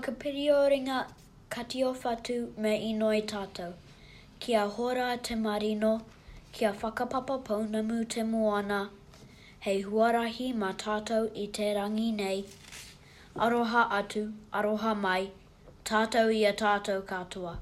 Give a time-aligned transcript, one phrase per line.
[0.00, 1.06] Ka o ringa
[1.48, 3.72] katio whatu me ino i tātou.
[4.38, 6.02] Kia hora te marino,
[6.52, 8.90] kia whakapapa pounamu te moana,
[9.60, 12.44] hei huarahi ma tātou i te rangi nei.
[13.36, 15.30] Aroha atu, aroha mai,
[15.84, 17.56] tātou i a tātou katoa.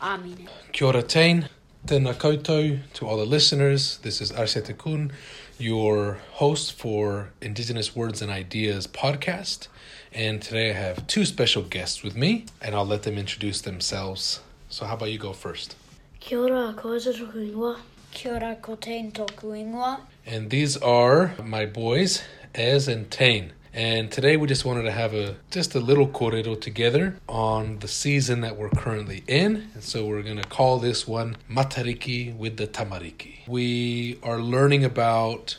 [0.00, 0.48] Āmine.
[0.72, 1.48] Kia ora tein,
[1.86, 3.98] tēnā koutou to all the listeners.
[3.98, 5.12] This is Arsete Kun,
[5.58, 9.68] your host for Indigenous Words and Ideas podcast.
[10.12, 14.40] And today I have two special guests with me, and I'll let them introduce themselves.
[14.68, 15.76] So how about you go first?
[16.20, 17.78] Kia ora, ko esa toku ingoa.
[18.12, 20.00] Kia ora ko tein tōku.
[20.26, 22.22] And these are my boys,
[22.54, 23.52] Ez and Tain.
[23.76, 27.88] And today we just wanted to have a just a little kōrero together on the
[27.88, 29.68] season that we're currently in.
[29.74, 33.46] And so we're going to call this one Matariki with the Tamariki.
[33.46, 35.58] We are learning about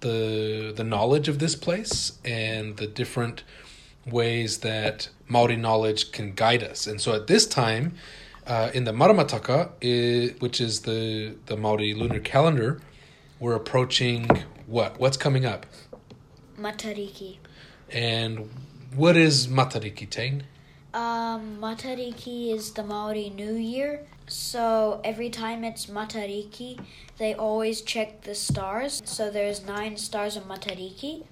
[0.00, 3.44] the the knowledge of this place and the different
[4.04, 6.86] ways that Maori knowledge can guide us.
[6.86, 7.94] And so at this time,
[8.46, 12.82] uh, in the Maramataka, i which is the the Maori lunar calendar,
[13.40, 14.28] we're approaching
[14.66, 15.00] what?
[15.00, 15.64] What's coming up?
[16.58, 17.38] Matariki.
[17.90, 18.50] And
[18.94, 20.44] what is Matariki, Tain?
[20.94, 24.06] Um, Matariki is the Maori New Year.
[24.26, 26.78] So every time it's Matariki,
[27.18, 29.02] they always check the stars.
[29.04, 31.24] So there's nine stars of Matariki.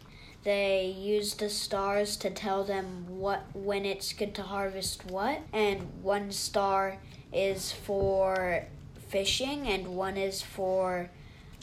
[0.43, 6.03] They use the stars to tell them what when it's good to harvest what, and
[6.03, 6.97] one star
[7.31, 8.65] is for
[9.09, 11.11] fishing, and one is for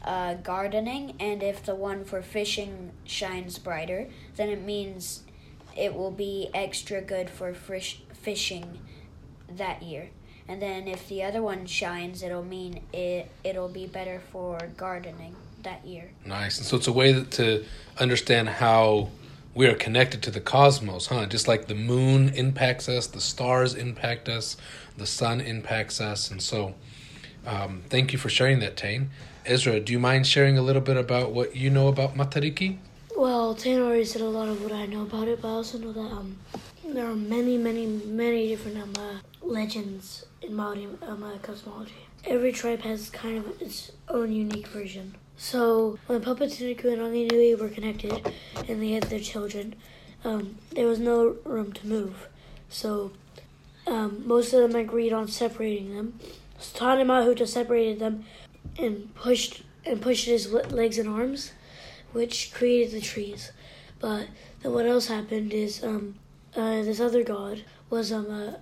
[0.03, 1.15] uh, gardening.
[1.19, 5.23] And if the one for fishing shines brighter, then it means
[5.75, 8.79] it will be extra good for fish, fishing
[9.49, 10.09] that year.
[10.47, 15.35] And then if the other one shines, it'll mean it it'll be better for gardening
[15.63, 16.11] that year.
[16.25, 16.57] Nice.
[16.57, 17.65] And so it's a way to
[17.97, 19.09] understand how
[19.53, 21.25] we are connected to the cosmos, huh?
[21.25, 24.55] Just like the moon impacts us, the stars impact us,
[24.97, 26.31] the sun impacts us.
[26.31, 26.75] And so
[27.45, 29.09] um, thank you for sharing that, Tain.
[29.47, 32.77] Ezra, do you mind sharing a little bit about what you know about Matariki?
[33.15, 35.77] Well, Tane already said a lot of what I know about it, but I also
[35.77, 36.37] know that um,
[36.85, 41.93] there are many, many, many different um, uh, legends in Maori um, uh, cosmology.
[42.25, 45.15] Every tribe has kind of its own unique version.
[45.37, 48.33] So when Papatūānuku and Ranginui were connected
[48.67, 49.75] and they had their children,
[50.25, 52.27] um, there was no room to move.
[52.67, 53.13] So
[53.85, 56.19] um, most of them agreed on separating them.
[56.59, 58.25] So Tanemahuta separated them
[58.77, 61.53] and pushed and pushed his legs and arms,
[62.11, 63.51] which created the trees.
[63.99, 64.27] But
[64.61, 66.15] then what else happened is um,
[66.55, 68.57] uh, this other god was um uh,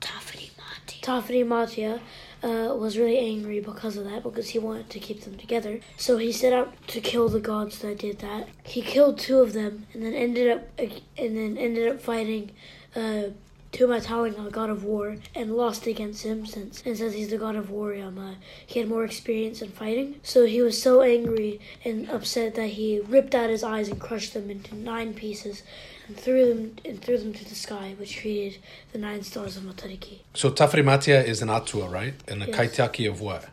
[0.00, 1.00] Tāwhirimātea.
[1.02, 2.00] Tawhiri Matia
[2.42, 5.80] uh, was really angry because of that because he wanted to keep them together.
[5.96, 8.48] So he set out to kill the gods that did that.
[8.64, 12.52] He killed two of them and then ended up and then ended up fighting
[12.96, 13.30] uh,
[13.72, 17.54] Tūmatauenga, a god of war, and lost against him since and since he's the god
[17.54, 18.34] of war, uh,
[18.66, 20.16] he had more experience in fighting.
[20.24, 24.34] So he was so angry and upset that he ripped out his eyes and crushed
[24.34, 25.62] them into nine pieces
[26.08, 28.60] and threw them and threw them to the sky, which created
[28.92, 30.18] the nine stars of Matariki.
[30.34, 32.14] So Tāwhirimātea is an atua, right?
[32.26, 32.56] And a Yes.
[32.58, 33.46] kaitiaki of what?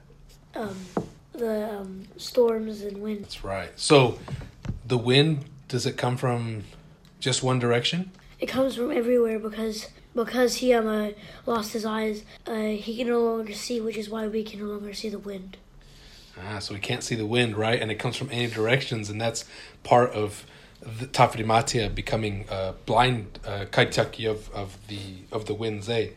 [0.55, 0.75] um,
[1.33, 3.21] the um, storms and winds.
[3.21, 3.69] That's right.
[3.75, 4.17] So
[4.87, 6.63] the wind, does it come from
[7.19, 8.11] just one direction?
[8.39, 11.09] It comes from everywhere because because he um uh,
[11.45, 12.23] lost his eyes.
[12.45, 15.19] Uh, he can no longer see, which is why we can no longer see the
[15.19, 15.57] wind.
[16.39, 17.81] Ah, so we can't see the wind, right?
[17.81, 19.45] And it comes from any directions, and that's
[19.83, 20.45] part of
[20.81, 25.89] the Tāwhirimātea becoming uh, blind uh, kaitiaki of, of the of the winds.
[25.89, 26.09] Eh?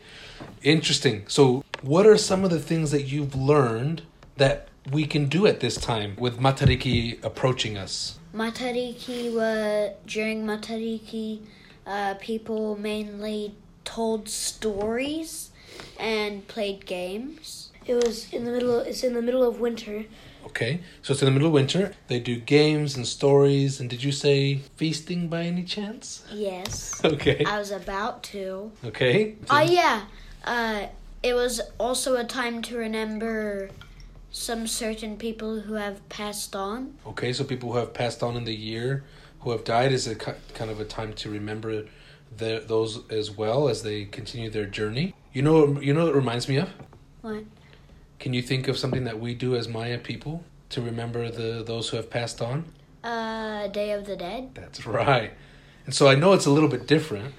[0.62, 1.25] Interesting.
[1.28, 4.03] So, what are some of the things that you've learned
[4.37, 8.19] that we can do at this time with Matariki approaching us?
[8.34, 11.41] Matariki were during Matariki,
[11.86, 13.54] uh, people mainly
[13.84, 15.50] told stories
[15.98, 17.71] and played games.
[17.86, 18.80] It was in the middle.
[18.80, 20.04] Of, it's in the middle of winter.
[20.47, 21.94] Okay, so it's in the middle of winter.
[22.09, 23.80] They do games and stories.
[23.80, 26.24] And did you say feasting by any chance?
[26.32, 27.44] Yes, Okay.
[27.44, 28.72] I was about to.
[28.84, 29.36] Okay.
[29.50, 30.04] Oh yeah,
[30.44, 30.86] uh,
[31.22, 33.71] it was also a time to remember
[34.33, 36.94] some certain people who have passed on.
[37.06, 39.04] Okay, so people who have passed on in the year,
[39.41, 41.84] who have died, is a kind of a time to remember
[42.36, 45.15] the, those as well as they continue their journey.
[45.32, 46.71] You know, you know, what it reminds me of.
[47.22, 47.44] What?
[48.18, 51.88] Can you think of something that we do as Maya people to remember the those
[51.88, 52.65] who have passed on?
[53.03, 54.50] Uh, Day of the Dead.
[54.54, 55.32] That's right.
[55.86, 57.34] And so I know it's a little bit different,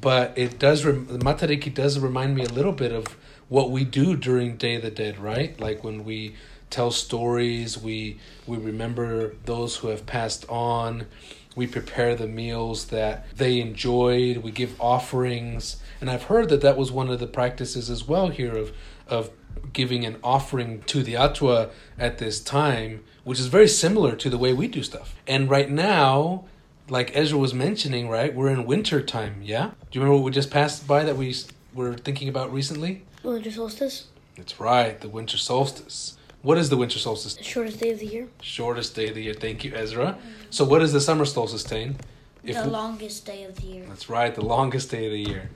[0.00, 0.84] but it does.
[0.84, 3.16] Rem- Matariki does remind me a little bit of
[3.48, 5.58] what we do during Day of the Dead, right?
[5.60, 6.34] Like when we
[6.72, 11.06] tell stories, we we remember those who have passed on.
[11.54, 14.38] We prepare the meals that they enjoyed.
[14.38, 18.28] We give offerings, and I've heard that that was one of the practices as well
[18.28, 18.72] here of
[19.06, 19.30] of
[19.72, 24.38] giving an offering to the Atua at this time, which is very similar to the
[24.38, 25.14] way we do stuff.
[25.26, 26.46] And right now,
[26.88, 29.42] like Ezra was mentioning, right, we're in winter time.
[29.42, 31.36] Yeah, do you remember what we just passed by that we
[31.74, 33.04] were thinking about recently?
[33.22, 36.16] Winter solstice, That's right, the winter solstice.
[36.42, 37.38] What is the winter solstice?
[37.40, 38.28] shortest day of the year.
[38.40, 39.34] Shortest day of the year.
[39.34, 40.18] Thank you, Ezra.
[40.50, 41.96] So, what is the summer solstice, Tane?
[42.44, 43.84] If the longest day of the year.
[43.88, 45.50] That's right, the longest day of the year.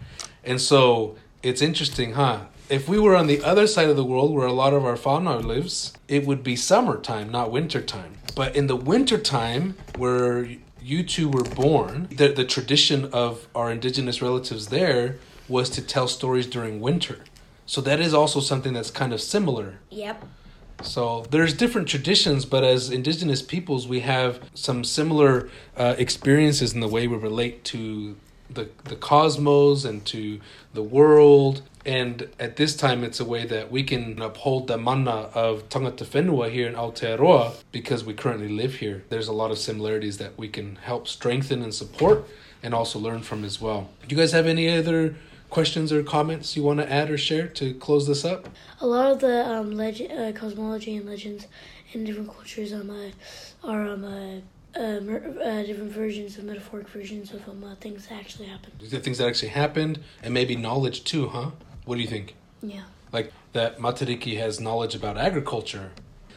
[0.44, 2.42] And so it's interesting, huh?
[2.68, 4.96] If we were on the other side of the world where a lot of our
[4.96, 8.18] whānau lives, it would be summertime, not wintertime.
[8.36, 10.48] But in the wintertime, where
[10.80, 15.18] you two were born, the, the tradition of our indigenous relatives there
[15.48, 17.20] was to tell stories during winter.
[17.66, 20.24] So that is also something that's kind of similar Yep.
[20.82, 26.80] So there's different traditions, but as indigenous peoples, we have some similar uh, experiences in
[26.80, 28.16] the way we relate to
[28.50, 30.40] the the cosmos and to
[30.74, 31.62] the world.
[31.84, 36.04] And at this time, it's a way that we can uphold the mana of Tangata
[36.04, 39.04] Whenua here in Aotearoa because we currently live here.
[39.08, 42.26] There's a lot of similarities that we can help strengthen and support
[42.60, 43.90] and also learn from as well.
[44.06, 45.14] Do you guys have any other
[45.56, 48.46] questions or comments you want to add or share to close this up?
[48.82, 51.46] A lot of the um, legend, uh, cosmology and legends
[51.94, 56.86] in different cultures um, uh, are um, uh, uh, mer- uh, different versions of metaphoric
[56.90, 58.74] versions of um, uh, things that actually happened.
[58.80, 61.52] the things that actually happened and maybe knowledge too, huh?
[61.86, 62.34] What do you think?
[62.60, 62.82] Yeah.
[63.10, 65.92] Like that Matariki has knowledge about agriculture.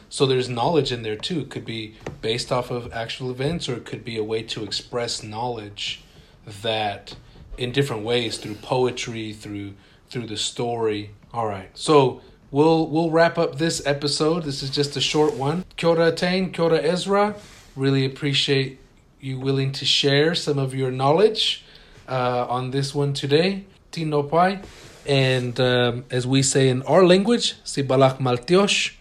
[0.08, 1.40] So there's knowledge in there too.
[1.40, 4.64] It could be based off of actual events or it could be a way to
[4.64, 6.04] express knowledge
[6.46, 7.16] that
[7.60, 9.74] in different ways through poetry, through
[10.08, 11.10] through the story.
[11.32, 11.70] All right.
[11.74, 14.44] So we'll we'll wrap up this episode.
[14.44, 15.64] This is just a short one.
[15.76, 17.36] Kia ora Tane, kia ora Ezra.
[17.76, 18.80] Really appreciate
[19.20, 21.64] you willing to share some of your knowledge
[22.08, 23.66] uh, on this one today.
[23.92, 24.60] Tino Pai.
[25.06, 28.96] And um, as we say in our language, si balak maltiosh.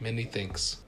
[0.00, 0.85] Many thanks.